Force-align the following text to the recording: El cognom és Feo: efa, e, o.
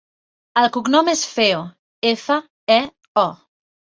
El 0.61 0.67
cognom 0.77 1.09
és 1.13 1.25
Feo: 1.33 1.59
efa, 2.13 2.39
e, 2.79 2.81
o. 3.27 3.29